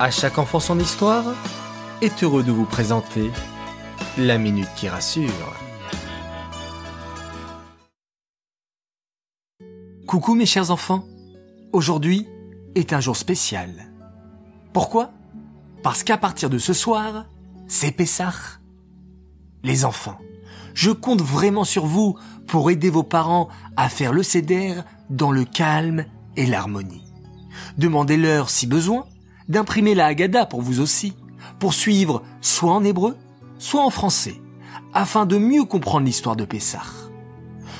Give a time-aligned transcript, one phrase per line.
[0.00, 1.24] À chaque enfant son histoire
[2.02, 3.32] est heureux de vous présenter
[4.16, 5.56] la minute qui rassure.
[10.06, 11.04] Coucou mes chers enfants,
[11.72, 12.28] aujourd'hui
[12.76, 13.90] est un jour spécial.
[14.72, 15.10] Pourquoi?
[15.82, 17.26] Parce qu'à partir de ce soir,
[17.66, 18.60] c'est Pessah.
[19.64, 20.18] Les enfants,
[20.74, 24.76] je compte vraiment sur vous pour aider vos parents à faire le céder
[25.10, 26.04] dans le calme
[26.36, 27.02] et l'harmonie.
[27.78, 29.04] Demandez-leur, si besoin,
[29.48, 31.14] d'imprimer la Haggadah pour vous aussi,
[31.58, 33.16] pour suivre soit en hébreu,
[33.58, 34.40] soit en français,
[34.94, 36.82] afin de mieux comprendre l'histoire de Pessah.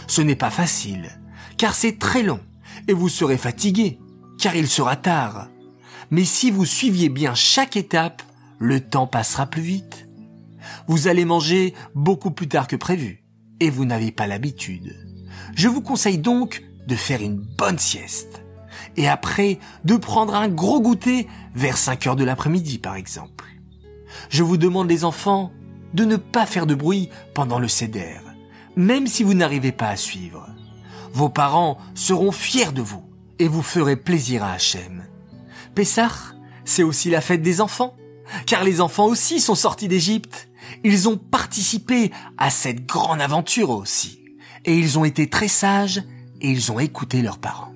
[0.07, 1.21] Ce n'est pas facile,
[1.57, 2.41] car c'est très long,
[2.89, 3.99] et vous serez fatigué,
[4.39, 5.49] car il sera tard.
[6.11, 8.23] Mais si vous suiviez bien chaque étape,
[8.59, 10.09] le temps passera plus vite.
[10.87, 13.23] Vous allez manger beaucoup plus tard que prévu,
[13.61, 14.97] et vous n'avez pas l'habitude.
[15.55, 18.43] Je vous conseille donc de faire une bonne sieste
[18.97, 23.45] et après de prendre un gros goûter vers 5 heures de l'après-midi par exemple.
[24.31, 25.53] Je vous demande les enfants
[25.95, 28.17] de ne pas faire de bruit pendant le céder,
[28.77, 30.47] même si vous n'arrivez pas à suivre.
[31.13, 33.03] Vos parents seront fiers de vous
[33.39, 35.05] et vous ferez plaisir à Hachem.
[35.75, 36.11] Pessah,
[36.65, 37.97] c'est aussi la fête des enfants,
[38.47, 40.49] car les enfants aussi sont sortis d'Égypte.
[40.85, 44.23] Ils ont participé à cette grande aventure aussi,
[44.65, 46.03] et ils ont été très sages
[46.41, 47.73] et ils ont écouté leurs parents.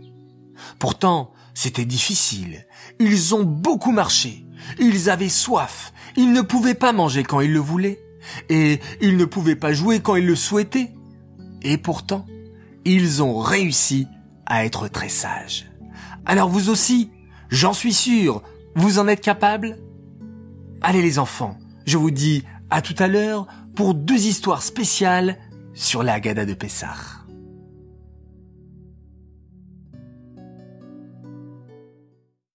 [0.79, 2.67] Pourtant, c'était difficile.
[2.99, 4.47] Ils ont beaucoup marché.
[4.79, 5.93] Ils avaient soif.
[6.17, 8.01] Ils ne pouvaient pas manger quand ils le voulaient.
[8.49, 10.93] Et ils ne pouvaient pas jouer quand ils le souhaitaient.
[11.63, 12.27] Et pourtant,
[12.85, 14.07] ils ont réussi
[14.47, 15.71] à être très sages.
[16.25, 17.11] Alors vous aussi,
[17.51, 18.43] j'en suis sûr,
[18.75, 19.79] vous en êtes capables?
[20.81, 25.39] Allez les enfants, je vous dis à tout à l'heure pour deux histoires spéciales
[25.75, 27.22] sur la Haggadah de Pessah.